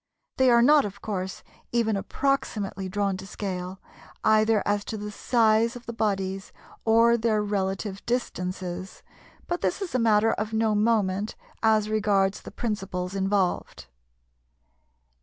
They 0.37 0.49
are 0.49 0.63
not, 0.63 0.83
of 0.83 0.99
course, 0.99 1.43
even 1.71 1.95
approximately 1.95 2.89
drawn 2.89 3.17
to 3.17 3.27
scale 3.27 3.79
either 4.23 4.63
as 4.65 4.83
to 4.85 4.97
the 4.97 5.11
size 5.11 5.75
of 5.75 5.85
the 5.85 5.93
bodies 5.93 6.51
or 6.83 7.17
their 7.17 7.39
relative 7.43 8.03
distances, 8.07 9.03
but 9.45 9.61
this 9.61 9.79
is 9.79 9.93
a 9.93 9.99
matter 9.99 10.33
of 10.33 10.53
no 10.53 10.73
moment 10.73 11.35
as 11.61 11.87
regards 11.87 12.41
the 12.41 12.49
principles 12.49 13.13
involved. 13.13 13.85